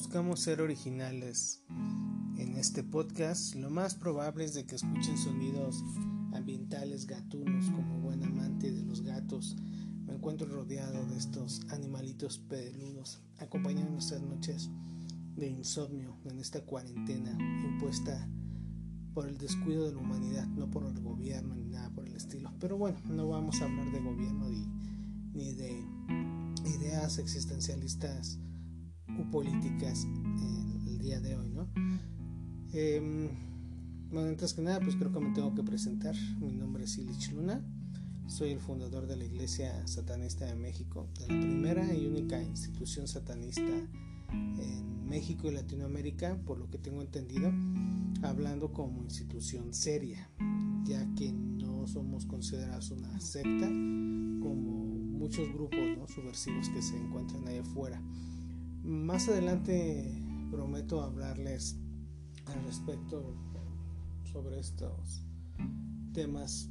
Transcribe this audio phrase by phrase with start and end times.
[0.00, 1.62] buscamos ser originales
[2.38, 5.84] en este podcast, lo más probable es de que escuchen sonidos
[6.32, 9.56] ambientales gatunos como buen amante de los gatos.
[10.06, 14.70] Me encuentro rodeado de estos animalitos peludos, acompañando nuestras noches
[15.36, 18.26] de insomnio en esta cuarentena impuesta
[19.12, 22.50] por el descuido de la humanidad, no por el gobierno ni nada por el estilo.
[22.58, 24.66] Pero bueno, no vamos a hablar de gobierno ni,
[25.34, 25.84] ni de
[26.64, 28.38] ideas existencialistas
[29.18, 30.06] u políticas
[30.86, 31.68] el día de hoy, ¿no?
[32.72, 33.28] Em,
[34.10, 36.14] bueno, antes que nada, pues creo que me tengo que presentar.
[36.40, 37.64] Mi nombre es Ilich Luna.
[38.26, 43.08] Soy el fundador de la Iglesia Satanista de México, de la primera y única institución
[43.08, 43.60] satanista
[44.32, 47.52] en México y Latinoamérica, por lo que tengo entendido,
[48.22, 50.30] hablando como institución seria,
[50.84, 54.80] ya que no somos considerados una secta como
[55.20, 56.06] muchos grupos ¿no?
[56.06, 58.00] subversivos que se encuentran ahí afuera.
[58.82, 61.76] Más adelante prometo hablarles
[62.46, 63.34] al respecto
[64.24, 65.22] sobre estos
[66.12, 66.68] temas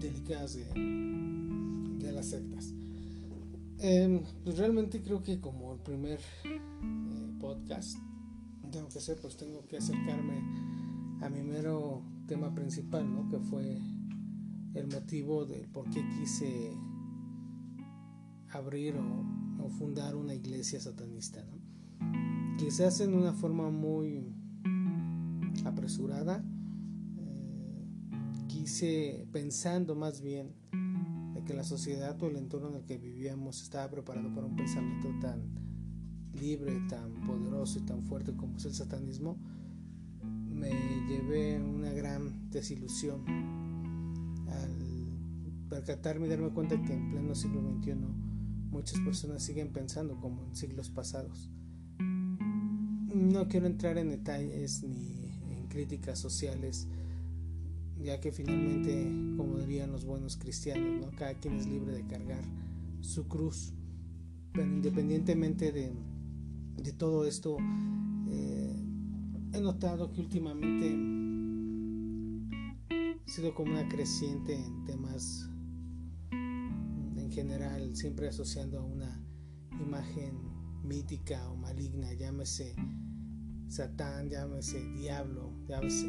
[0.00, 2.74] delicados de, las sectas.
[3.78, 6.60] Em, pues realmente creo que como el primer eh,
[7.40, 7.96] podcast
[8.70, 10.40] tengo que hacer, pues tengo que acercarme
[11.20, 13.28] a mi mero tema principal, ¿no?
[13.28, 13.78] Que fue
[14.74, 16.72] el motivo del por qué quise
[18.50, 22.56] abrir o, fundar una iglesia satanista, ¿no?
[22.58, 24.32] Quizás en una forma muy
[25.64, 26.44] apresurada,
[27.18, 30.54] eh, quise pensando más bien
[31.34, 34.56] de que la sociedad o el entorno en el que vivíamos estaba preparado para un
[34.56, 35.42] pensamiento tan
[36.34, 39.38] libre, tan poderoso y tan fuerte como es el satanismo,
[40.22, 40.70] me
[41.08, 43.24] llevé una gran desilusión
[44.48, 48.21] al percatarme y darme cuenta que en pleno siglo XXI
[48.72, 51.50] muchas personas siguen pensando como en siglos pasados.
[51.98, 56.88] No quiero entrar en detalles ni en críticas sociales,
[58.02, 61.16] ya que finalmente, como dirían los buenos cristianos, ¿no?
[61.16, 62.42] cada quien es libre de cargar
[63.00, 63.74] su cruz.
[64.52, 65.92] Pero independientemente de,
[66.82, 67.58] de todo esto,
[68.30, 68.82] eh,
[69.52, 70.96] he notado que últimamente
[73.24, 75.51] ha sido como una creciente en temas
[77.32, 79.24] general siempre asociando a una
[79.80, 80.38] imagen
[80.82, 82.74] mítica o maligna, llámese
[83.68, 86.06] Satán, llámese Diablo, llámese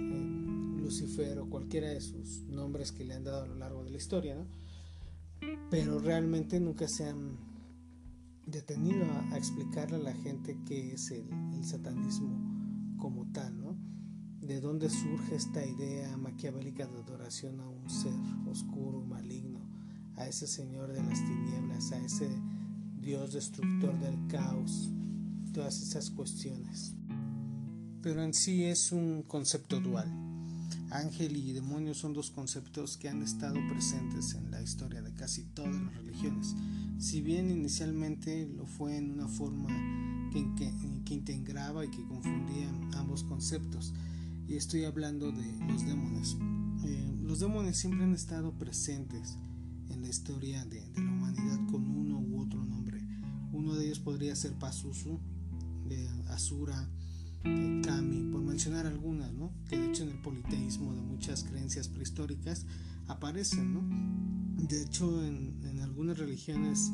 [0.78, 3.98] Lucifer o cualquiera de sus nombres que le han dado a lo largo de la
[3.98, 4.48] historia, ¿no?
[5.70, 7.38] Pero realmente nunca se han
[8.46, 13.78] detenido a, explicarle a la gente qué es el, el, satanismo como tal, ¿no?
[14.42, 18.14] De dónde surge esta idea maquiavélica de adoración a un ser
[18.46, 19.03] oscuro,
[20.34, 22.28] ese Señor de las tinieblas, a ese
[23.00, 24.90] Dios destructor del caos,
[25.54, 26.96] todas esas cuestiones.
[28.02, 30.12] Pero en sí es un concepto dual.
[30.90, 35.44] Ángel y demonio son dos conceptos que han estado presentes en la historia de casi
[35.44, 36.56] todas las religiones,
[36.98, 39.70] si bien inicialmente lo fue en una forma
[40.32, 40.74] que,
[41.06, 43.94] que, integraba y que confundía ambos conceptos.
[44.48, 46.38] Y estoy hablando de los demonios.
[46.86, 49.38] Eh, los demonios siempre han estado presentes
[49.94, 53.00] en la historia de, la humanidad con uno u otro nombre.
[53.52, 55.20] Uno de ellos podría ser Pazuzu,
[55.88, 56.90] de Asura,
[57.44, 59.54] de Kami, por mencionar algunas, ¿no?
[59.70, 62.66] que de hecho en el politeísmo de muchas creencias prehistóricas
[63.08, 63.74] aparecen.
[63.74, 64.68] ¿no?
[64.68, 66.92] De hecho, en, algunas religiones,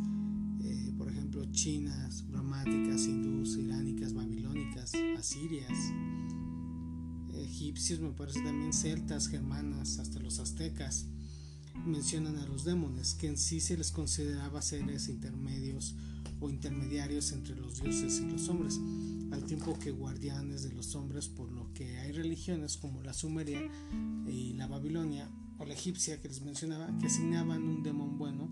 [0.62, 5.72] eh, por ejemplo, chinas, gramáticas, hindús, iránicas, babilónicas, asirias,
[7.34, 11.06] egipcios, me parece también celtas, germanas, hasta los aztecas,
[11.86, 15.96] mencionan a los demonios, que en sí se les consideraba seres intermedios
[16.40, 18.80] o intermediarios entre los dioses y los hombres,
[19.32, 23.62] al tiempo que guardianes de los hombres, por lo que hay religiones como la sumeria
[24.28, 28.50] y la babilonia o la egipcia que les mencionaba, que asignaban un demonio bueno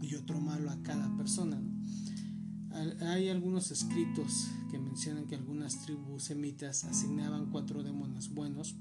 [0.00, 1.62] y otro malo a cada persona.
[3.00, 8.76] Hay algunos escritos que mencionan que algunas tribus semitas asignaban cuatro demonios buenos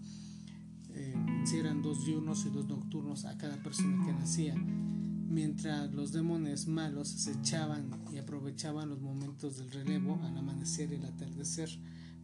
[0.95, 6.11] eh, si eran dos diurnos y dos nocturnos a cada persona que nacía, mientras los
[6.11, 11.69] demonios malos se echaban y aprovechaban los momentos del relevo al amanecer y el atardecer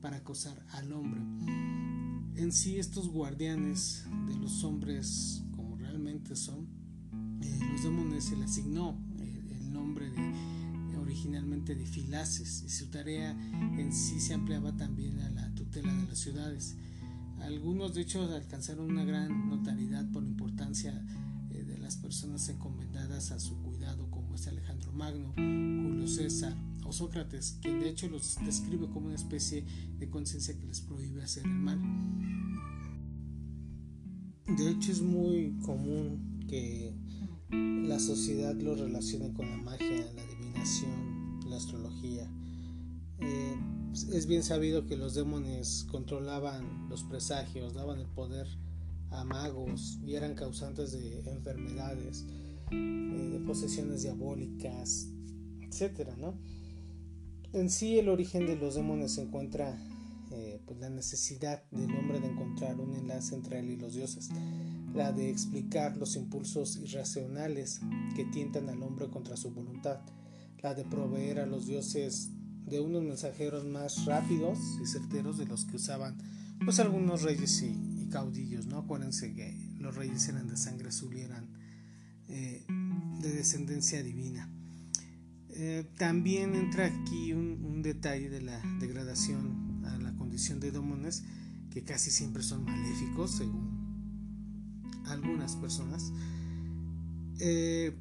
[0.01, 1.21] para acosar al hombre.
[2.35, 6.67] En sí estos guardianes de los hombres como realmente son,
[7.41, 12.89] eh, los demonios se les asignó eh, el nombre de, originalmente de filaces y su
[12.89, 16.77] tarea en sí se ampliaba también a la tutela de las ciudades
[17.41, 21.05] algunos de hecho alcanzaron una gran notariedad por la importancia
[21.51, 26.55] eh, de las personas encomendadas a su cuidado como es Alejandro Magno, Julio César
[26.85, 29.65] o Sócrates, quien de hecho los describe como una especie
[29.97, 31.79] de conciencia que les prohíbe hacer el mal.
[34.45, 36.93] De hecho es muy común que
[37.51, 40.98] la sociedad lo relacione con la magia, la adivinación,
[44.11, 48.47] es bien sabido que los demonios controlaban los presagios, daban el poder
[49.11, 52.25] a magos y eran causantes de enfermedades,
[52.71, 55.07] eh, de posesiones diabólicas,
[55.61, 56.35] etcétera, ¿no?
[57.53, 59.77] En sí el origen de los demonios se encuentra
[60.31, 64.29] eh, pues la necesidad del hombre de encontrar un enlace entre él y los dioses,
[64.93, 67.81] la de explicar los impulsos irracionales
[68.15, 70.01] que tientan al hombre contra su voluntad,
[70.61, 72.31] la de proveer a los dioses
[72.69, 76.17] de unos mensajeros más rápidos y certeros de los que usaban
[76.63, 78.79] pues algunos reyes y, caudillos, ¿no?
[78.79, 81.47] Acuérdense que los reyes eran de sangre azul y eran
[82.27, 82.65] eh,
[83.21, 84.49] de descendencia divina.
[85.51, 91.23] Eh, también entra aquí un, detalle de la degradación a la condición de demonios
[91.69, 93.69] que casi siempre son maléficos según
[95.05, 96.11] algunas personas
[97.39, 97.95] eh,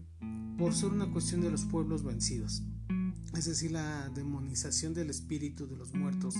[0.56, 2.64] por ser una cuestión de los pueblos vencidos
[3.36, 6.34] es decir, la demonización del espíritu de los muertos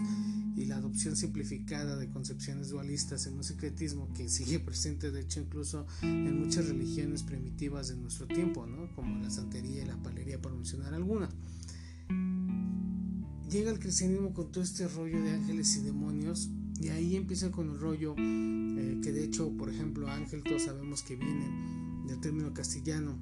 [0.56, 5.40] y la adopción simplificada de concepciones dualistas en un secretismo que sigue presente, de hecho,
[5.40, 8.94] incluso en muchas religiones primitivas de nuestro tiempo, ¿no?
[8.94, 11.29] como la santería y la palería, por mencionar alguna.
[13.50, 16.50] Llega el cristianismo con todo este rollo de ángeles y demonios,
[16.81, 21.02] y ahí empieza con el rollo eh, que, de hecho, por ejemplo, ángel, todos sabemos
[21.02, 23.19] que viene del término castellano,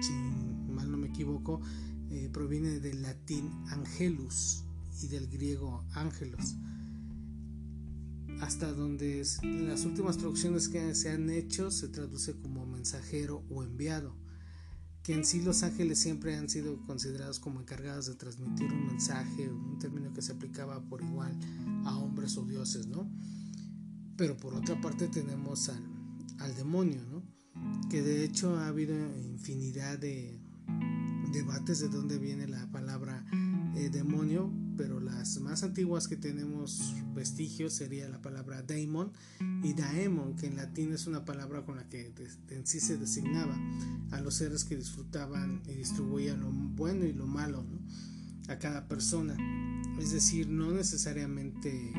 [0.00, 0.12] si
[0.72, 1.60] mal no me equivoco,
[2.14, 4.62] eh, proviene del latín angelus
[5.02, 6.54] y del griego ángelos.
[8.40, 14.16] Hasta donde las últimas traducciones que se han hecho se traduce como mensajero o enviado,
[15.02, 19.50] que en sí los ángeles siempre han sido considerados como encargados de transmitir un mensaje,
[19.50, 21.36] un término que se aplicaba por igual
[21.84, 23.10] a hombres o dioses, ¿no?
[24.16, 25.84] Pero por otra parte tenemos al,
[26.38, 27.22] al demonio, ¿no?
[27.88, 30.43] Que de hecho ha habido infinidad de
[31.34, 33.24] debates de dónde viene la palabra
[33.74, 39.10] eh, demonio, pero las más antiguas que tenemos vestigios sería la palabra daemon
[39.64, 42.14] y daemon, que en latín es una palabra con la que
[42.50, 43.58] en sí se designaba
[44.12, 47.66] a los seres que disfrutaban y distribuían lo bueno y lo malo
[48.46, 49.36] a cada persona.
[49.98, 51.92] Es decir, no necesariamente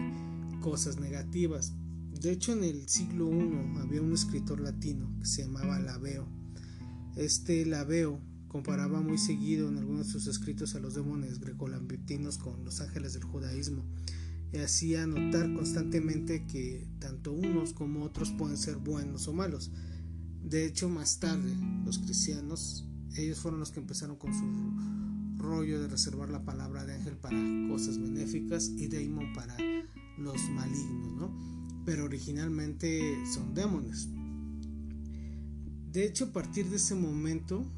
[0.62, 1.74] cosas negativas.
[2.22, 6.26] De hecho, en el siglo I había un escritor latino que se llamaba Laveo.
[7.18, 8.22] Este Laveo
[8.56, 13.12] Comparaba muy seguido en algunos de sus escritos a los demonios grecolambertinos con los ángeles
[13.12, 13.84] del judaísmo
[14.54, 19.72] y hacía notar constantemente que tanto unos como otros pueden ser buenos o malos.
[20.42, 21.54] De hecho, más tarde,
[21.84, 22.88] los cristianos,
[23.18, 27.38] ellos fueron los que empezaron con su rollo de reservar la palabra de ángel para
[27.68, 29.58] cosas benéficas y daimon para
[30.18, 31.84] los malignos, ¿no?
[31.86, 34.08] Pero originalmente son demonios.
[35.92, 37.70] De hecho, a partir de ese momento,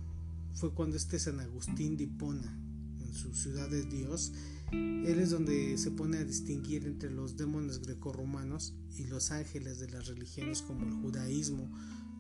[0.58, 2.60] fue cuando este San Agustín de Hipona,
[3.00, 4.34] en su ciudad de Dios,
[4.72, 9.90] él es donde se pone a distinguir entre los demonios grecorromanos y los ángeles de
[9.92, 11.72] las religiones como el judaísmo,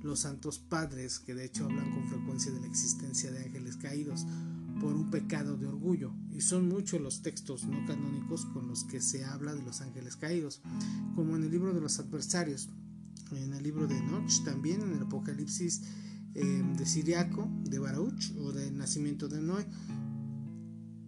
[0.04, 4.28] los santos padres, que de hecho hablan con frecuencia de la existencia de ángeles caídos
[4.80, 9.02] por un pecado de orgullo, y son muchos los textos no canónicos con los que
[9.02, 10.61] se habla de los ángeles caídos,
[11.16, 12.69] como en el libro de los adversarios,
[13.31, 15.81] en el libro de Noch, también en el Apocalipsis
[16.37, 19.65] Em, de Siriaco, de Baruch o del nacimiento de Noé.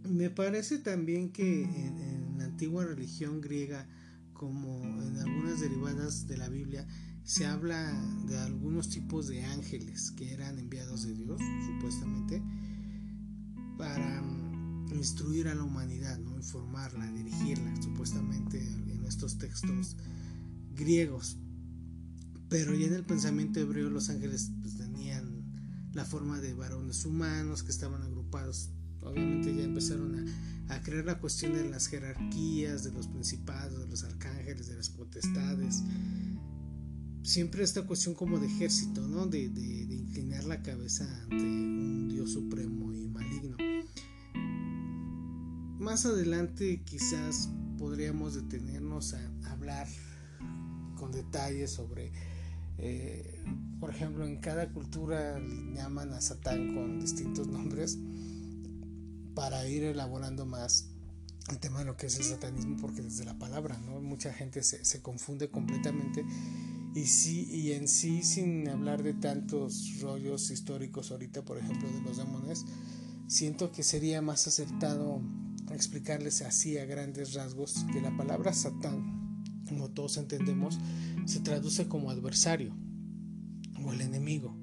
[0.10, 3.88] Me parece también que en, la antigua religión griega,
[4.34, 6.88] como en algunas derivadas de la Biblia,
[7.24, 7.94] se habla
[8.28, 12.42] de algunos tipos de ángeles que eran enviados de Dios, supuestamente,
[13.78, 16.38] para mm, instruir a la humanidad, ¿no?
[16.38, 19.96] informarla, dirigirla, supuestamente en estos textos
[20.74, 21.38] griegos.
[22.50, 24.79] Pero ya en el pensamiento hebreo los ángeles pues,
[25.94, 28.70] la forma de varones humanos que estaban agrupados.
[29.02, 30.28] Obviamente ya empezaron
[30.68, 34.76] a, a crear la cuestión de las jerarquías, de los principados, de los arcángeles, de
[34.76, 35.84] las potestades.
[37.24, 39.26] Siempre esta cuestión como de ejército, ¿no?
[39.26, 43.58] De, inclinar la cabeza ante un Dios supremo y maligno.
[45.80, 49.88] Más adelante quizás podríamos detenernos a hablar
[50.96, 52.12] con detalles sobre
[52.82, 53.44] eh,
[53.80, 55.40] por ejemplo, en cada cultura
[55.74, 57.98] llaman a Satán con distintos nombres
[59.36, 60.90] para ir elaborando más
[61.50, 64.00] el tema de lo que es el satanismo, porque desde la palabra, ¿no?
[64.02, 66.26] Mucha gente se, se confunde completamente
[66.96, 72.02] y, sí, y en sí, sin hablar de tantos rollos históricos ahorita, por ejemplo, de
[72.02, 72.66] los demonios,
[73.28, 75.22] siento que sería más acertado
[75.72, 79.19] explicarles así a grandes rasgos que la palabra Satán,
[79.70, 80.78] como todos entendemos,
[81.26, 82.76] se traduce como adversario
[83.86, 84.56] o el enemigo.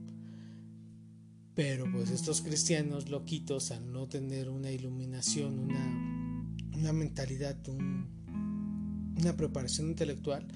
[1.55, 9.89] Pero pues estos cristianos loquitos al no tener una iluminación, una, una mentalidad, una preparación
[9.89, 10.47] intelectual,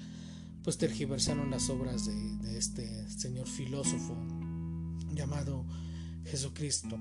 [0.63, 4.15] pues tergiversaron las obras de, de este señor filósofo
[5.11, 5.65] llamado
[6.25, 6.99] Jesucristo.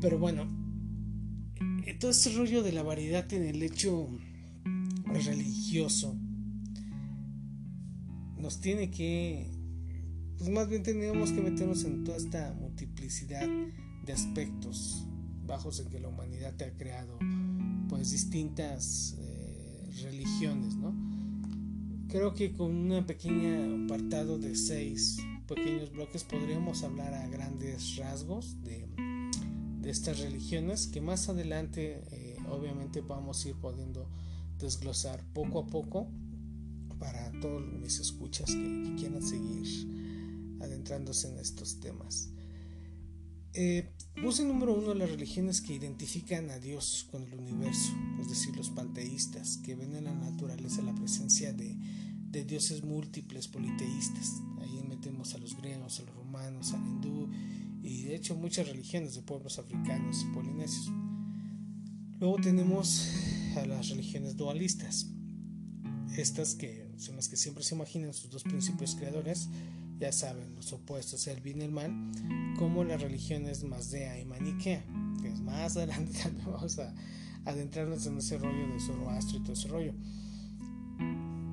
[0.00, 0.48] Pero bueno,
[1.98, 4.08] todo este rollo de la variedad en el hecho
[5.04, 6.16] religioso
[8.40, 9.50] nos tiene que
[10.38, 13.46] pues más bien tendríamos que meternos en toda esta multiplicidad
[14.06, 15.06] de aspectos
[15.46, 17.18] bajos en que la humanidad te ha creado
[17.90, 20.94] pues distintas eh, religiones, ¿no?
[22.08, 28.62] Creo que con un pequeño apartado de seis pequeños bloques podríamos hablar a grandes rasgos
[28.62, 28.88] de,
[29.80, 34.08] de estas religiones que más adelante eh, obviamente vamos a ir pudiendo
[34.58, 36.08] desglosar poco a poco
[37.00, 39.66] para todos mis escuchas que quieran seguir
[40.60, 42.30] adentrándose en estos temas.
[43.52, 43.90] Eh,
[44.22, 48.70] puse número uno las religiones que identifican a Dios con el universo, es decir, los
[48.70, 51.76] panteístas, que ven en la naturaleza la presencia de,
[52.30, 54.34] de dioses múltiples politeístas.
[54.60, 57.28] Ahí metemos a los griegos, a los romanos, al hindú
[57.82, 60.92] y de hecho muchas religiones de pueblos africanos y polinesios.
[62.20, 63.08] Luego tenemos
[63.56, 65.08] a las religiones dualistas,
[66.16, 69.48] estas que son las que siempre se imaginan sus dos principios creadores,
[69.98, 71.92] ya saben, los opuestos, el bien y el mal,
[72.58, 74.84] como las religiones Mazdea y Maniquea,
[75.22, 76.94] que es más adelante también vamos a
[77.44, 79.94] adentrarnos en ese rollo de Zoroastro y todo ese rollo.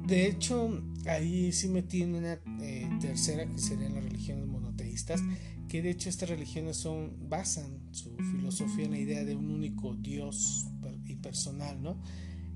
[0.06, 5.22] De hecho, ahí sí metí en una eh, tercera que serían las religiones monoteístas,
[5.68, 9.96] que de hecho estas religiones son basan su filosofía en la idea de un único
[9.96, 10.66] Dios
[11.06, 11.98] y personal, ¿no?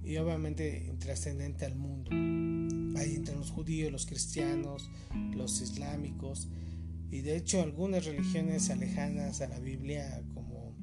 [0.03, 2.11] Y obviamente trascendente al mundo.
[2.99, 4.89] Ahí entran los judíos, los cristianos,
[5.35, 6.49] los islámicos
[7.11, 10.73] y de hecho algunas religiones alejanas a la Biblia como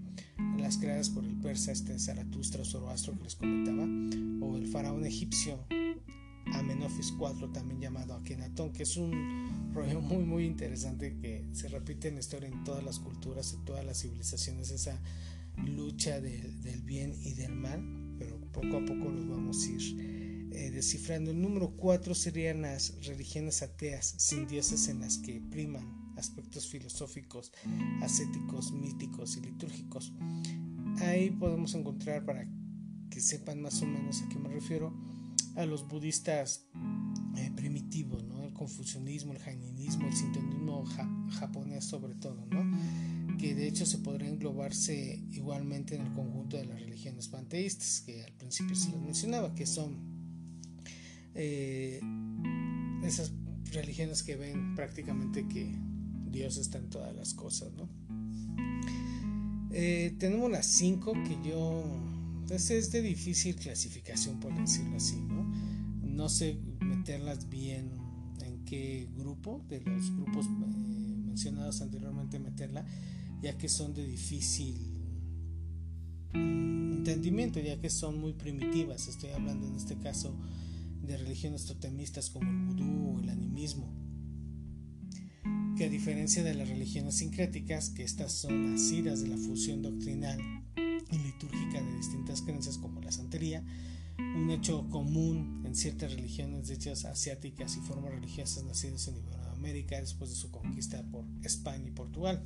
[0.59, 3.85] las creadas por el persa este Zaratustra Zoroastro que les comentaba
[4.47, 5.65] o el faraón egipcio
[6.53, 12.09] Amenofis IV también llamado Akenatón que es un rollo muy muy interesante que se repite
[12.09, 15.01] en la historia en todas las culturas en todas las civilizaciones esa
[15.57, 17.98] lucha del bien y del mal
[18.52, 21.31] poco a poco los vamos a ir eh, descifrando.
[21.31, 27.52] El número 4 serían las religiones ateas, sin dioses en las que priman aspectos filosóficos,
[28.02, 30.12] ascéticos, míticos y litúrgicos.
[31.00, 32.47] Ahí podemos encontrar, para
[33.11, 34.93] que sepan más o menos a qué me refiero,
[35.57, 36.67] a los budistas
[37.37, 38.38] eh, primitivos, ¿no?
[38.59, 40.85] Confucianismo, el jainismo, el sintonismo
[41.31, 43.38] japonés sobre todo, ¿no?
[43.38, 48.25] que de hecho se podría englobarse igualmente en el conjunto de las religiones panteístas, que
[48.25, 49.97] al principio se les mencionaba, que son
[51.35, 52.00] eh,
[53.05, 53.33] esas
[53.73, 55.73] religiones que ven prácticamente que
[56.31, 57.88] Dios está en todas las cosas, ¿no?
[59.71, 61.85] Eh, tenemos las cinco que yo,
[62.49, 65.45] pues es de difícil clasificación por decirlo así, ¿no?
[66.03, 67.98] No sé meterlas bien en
[68.69, 72.85] qué grupo de los grupos eh, mencionados anteriormente meterla,
[73.43, 74.77] ya que son de difícil
[76.35, 79.09] entendimiento, ya que son muy primitivas.
[79.09, 80.35] Estoy hablando en este caso
[81.03, 83.91] de religiones totemistas como el vudú o el animismo,
[85.77, 90.39] que a diferencia de las religiones sincréticas, que estas son nacidas de la fusión doctrinal
[90.77, 93.65] y litúrgica de distintas creencias como la santería,
[94.19, 100.01] un hecho común en ciertas religiones de hechas asiáticas y formas religiosas nacidas en Iberoamérica
[100.01, 102.43] después de su conquista por España y Portugal.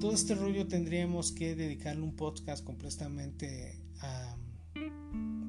[0.00, 4.36] Todo este rollo tendríamos que dedicarle un podcast completamente a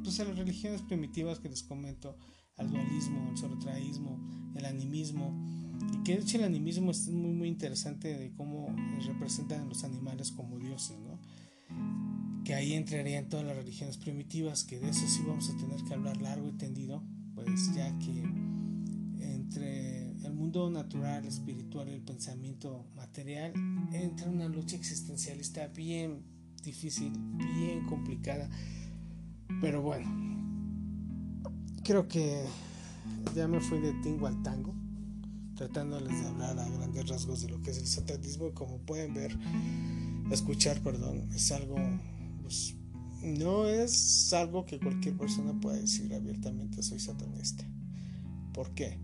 [0.03, 2.15] pues, a las religiones primitivas que les comento,
[2.57, 5.35] al dualismo, el zorotraísmo, el animismo,
[5.91, 10.31] y que de hecho el animismo es muy muy interesante de cómo representan los animales
[10.31, 12.06] como dioses, ¿no?
[12.47, 15.93] Que ahí entrarían todas las religiones primitivas, que de eso sí vamos a tener que
[15.93, 17.03] hablar largo y tendido,
[17.35, 18.23] pues ya que
[19.19, 23.51] entre el mundo natural, espiritual y el pensamiento material
[23.91, 26.23] entra una lucha existencialista bien
[26.63, 27.11] difícil,
[27.57, 28.49] bien complicada
[29.61, 30.07] pero bueno,
[31.83, 32.43] creo que
[33.35, 34.75] ya me fui de tingo al tango,
[35.55, 38.53] tratándoles de hablar a grandes rasgos de lo que es el satanismo.
[38.53, 39.35] Como pueden ver,
[40.31, 41.77] escuchar, perdón, es algo,
[42.47, 42.75] pues,
[43.21, 47.69] no es algo que cualquier persona pueda decir abiertamente soy satanista.
[48.53, 48.99] ¿Por qué?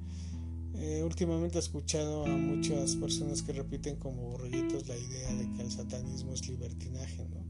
[0.75, 5.61] Eh, últimamente he escuchado a muchas personas que repiten como borreguitos la idea de que
[5.61, 7.43] el satanismo es libertinaje, ¿no?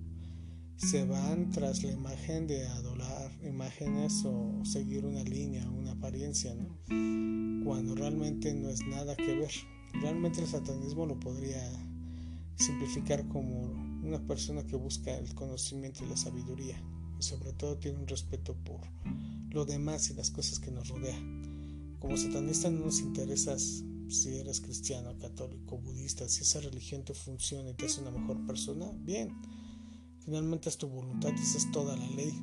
[0.78, 6.78] se van tras la imagen de adorar imágenes o seguir una línea, una apariencia, ¿no?
[7.64, 9.52] Cuando realmente no es nada que ver.
[9.94, 11.62] Realmente el satanismo lo podría
[12.56, 16.82] simplificar como una persona que busca el conocimiento y la sabiduría
[17.20, 18.82] y sobre todo tiene un respeto por
[19.50, 21.98] lo demás y las cosas que nos rodean.
[22.00, 27.70] Como satanista no nos interesa si eres cristiano, católico, budista, si esa religión te funciona
[27.70, 29.34] y te hace una mejor persona, bien.
[30.20, 32.34] Finalmente es tu voluntad esa es toda la ley.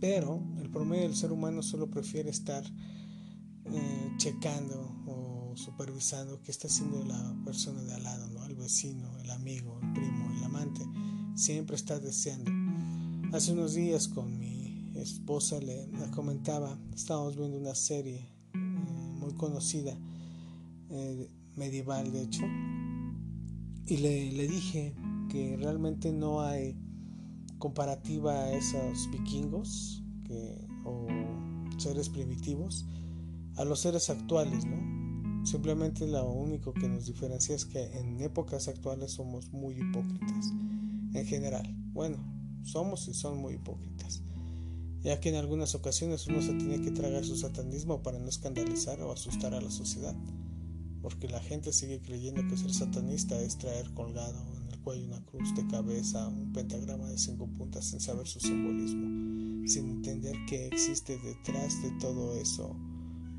[0.00, 2.64] Pero el promedio del ser humano solo prefiere estar
[3.66, 8.46] eh, checando o supervisando qué está haciendo la persona de al lado, ¿no?
[8.46, 10.86] el vecino, el amigo, el primo, el amante.
[11.34, 12.50] Siempre está deseando.
[13.32, 19.96] Hace unos días con mi esposa le, comentaba, estábamos viendo una serie eh, muy conocida,
[20.90, 22.42] eh, medieval de hecho,
[23.86, 24.94] y le, le dije
[25.28, 26.76] que realmente no hay
[27.58, 30.02] comparativa a esos vikingos
[30.84, 31.06] o
[31.78, 32.86] seres primitivos
[33.56, 34.99] a los seres actuales, ¿no?
[35.44, 40.52] Simplemente lo único que nos diferencia es que en épocas actuales somos muy hipócritas,
[41.14, 41.74] en general.
[41.92, 42.18] Bueno,
[42.62, 44.22] somos y son muy hipócritas,
[45.02, 49.00] ya que en algunas ocasiones uno se tiene que tragar su satanismo para no escandalizar
[49.02, 50.14] o asustar a la sociedad,
[51.00, 54.50] porque la gente sigue creyendo que ser satanista es traer colgado
[54.82, 59.90] cuello una cruz de cabeza, un pentagrama de cinco puntas sin saber su simbolismo, sin
[59.90, 62.76] entender qué existe detrás de todo eso,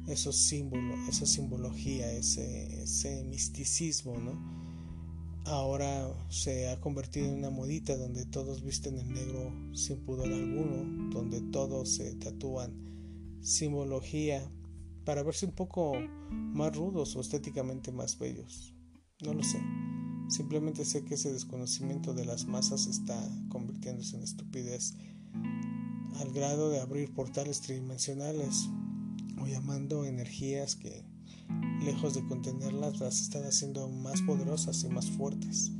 [0.07, 4.61] esos símbolos, esa simbología, ese, ese misticismo, ¿no?
[5.45, 11.09] Ahora se ha convertido en una modita donde todos visten el negro sin pudor alguno,
[11.11, 12.91] donde todos se tatúan
[13.41, 14.51] simbología
[15.03, 15.93] para verse un poco
[16.29, 18.75] más rudos o estéticamente más bellos.
[19.23, 19.59] No lo sé.
[20.29, 23.17] Simplemente sé que ese desconocimiento de las masas está
[23.49, 24.93] convirtiéndose en estupidez
[26.19, 28.69] al grado de abrir portales tridimensionales
[29.41, 31.03] o llamando energías que
[31.83, 35.71] lejos de contenerlas las están haciendo más poderosas y más fuertes.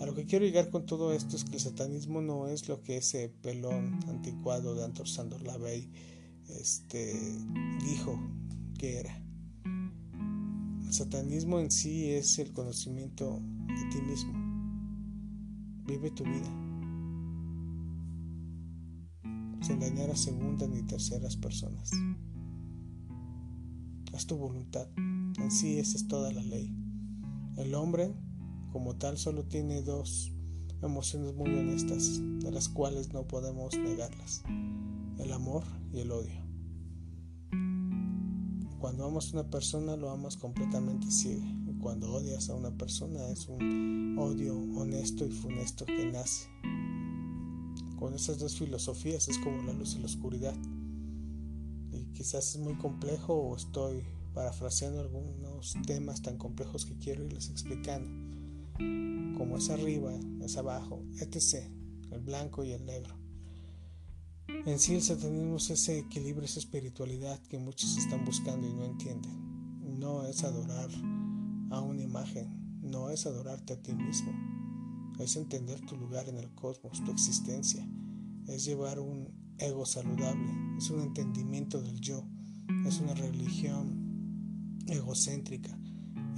[0.00, 2.82] A lo que quiero llegar con todo esto es que el satanismo no es lo
[2.82, 5.90] que ese pelón anticuado de Antor Sandor Lavey
[6.48, 7.14] este,
[7.84, 8.18] dijo
[8.78, 9.14] que era.
[10.86, 14.32] El satanismo en sí es el conocimiento de ti mismo.
[15.86, 16.50] Vive tu vida.
[19.60, 21.90] Sin dañar a segundas ni terceras personas.
[24.26, 24.86] Tu voluntad.
[24.96, 26.72] En sí esa es toda la ley.
[27.56, 28.14] El hombre,
[28.70, 30.32] como tal, solo tiene dos
[30.82, 34.42] emociones muy honestas, de las cuales no podemos negarlas.
[35.18, 36.40] El amor y el odio.
[38.78, 43.26] Cuando amas a una persona lo amas completamente ciego y cuando odias a una persona
[43.28, 46.48] es un odio honesto y funesto que nace.
[47.98, 50.54] Con esas dos filosofías es como la luz y la oscuridad.
[52.20, 54.04] Quizás es muy complejo o estoy
[54.34, 58.10] parafraseando algunos temas tan complejos que quiero irles explicando.
[59.38, 61.64] Como es arriba, es abajo, etc.
[62.10, 63.16] El blanco y el negro.
[64.66, 68.84] En sí el satanismo es ese equilibrio, esa espiritualidad que muchos están buscando y no
[68.84, 69.98] entienden.
[69.98, 70.90] No es adorar
[71.70, 74.30] a una imagen, no es adorarte a ti mismo,
[75.18, 77.88] es entender tu lugar en el cosmos, tu existencia,
[78.46, 82.26] es llevar un ego saludable, es un entendimiento del yo,
[82.86, 85.78] es una religión egocéntrica,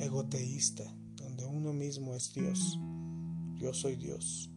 [0.00, 0.84] egoteísta,
[1.16, 2.78] donde uno mismo es Dios.
[3.54, 4.50] Yo soy Dios.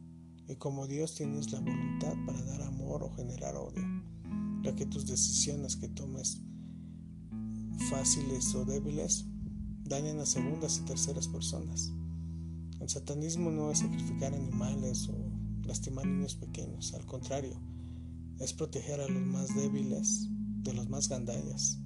[0.47, 3.83] Y como Dios tienes la voluntad para dar amor o generar odio,
[4.63, 6.41] ya que tus decisiones que tomes
[7.89, 9.25] fáciles o débiles
[9.83, 11.91] dañan a segundas y terceras personas.
[12.79, 15.15] El satanismo no es sacrificar animales o
[15.67, 17.59] lastimar niños pequeños, al contrario,
[18.39, 20.27] es proteger a los más débiles
[20.63, 21.79] de los más gandallas.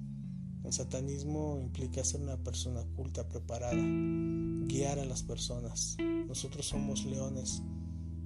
[0.64, 3.82] El satanismo implica ser una persona culta, preparada,
[4.66, 5.96] guiar a las personas.
[6.28, 7.62] Nosotros somos leones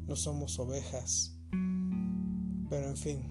[0.07, 1.37] no somos ovejas.
[1.51, 3.23] Pero en fin,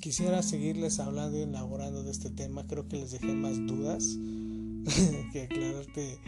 [0.00, 2.66] quisiera seguirles hablando y elaborando de este tema.
[2.66, 4.16] Creo que les dejé más dudas
[5.32, 6.20] que aclararte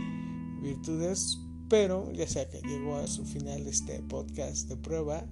[0.62, 1.38] virtudes.
[1.68, 5.26] Pero ya sea que llegó a su final este podcast de prueba.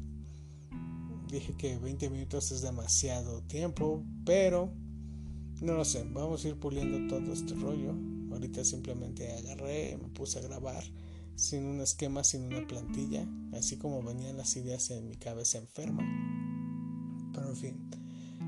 [1.37, 4.73] Dije que 20 minutos es demasiado tiempo, pero
[5.61, 6.03] no lo sé.
[6.11, 7.95] Vamos a ir puliendo todo este rollo.
[8.33, 10.83] Ahorita simplemente agarré, me puse a grabar
[11.35, 16.03] sin un esquema, sin una plantilla, así como venían las ideas en mi cabeza enferma.
[17.35, 17.91] Pero en fin,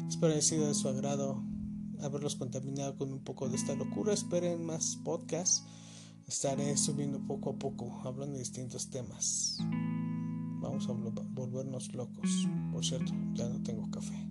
[0.09, 1.43] espero haya sido de su agrado
[2.01, 4.15] haberlos contaminado con un poco de esta locura.
[4.15, 5.63] Esperen más podcasts.
[6.27, 9.59] Estaré subiendo poco a poco, hablando de distintos temas.
[10.87, 12.49] A volvernos locos.
[12.73, 14.28] Por cierto, ya no tengo café.